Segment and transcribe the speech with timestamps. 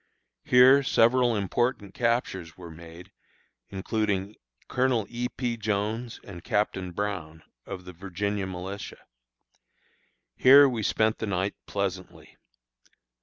[0.43, 3.11] Here several important captures were made,
[3.69, 4.33] including
[4.67, 5.27] Colonel E.
[5.29, 5.57] P.
[5.57, 9.05] Jones and Captain Brown, of the Virginia militia.
[10.35, 12.35] Here we spent the night pleasantly.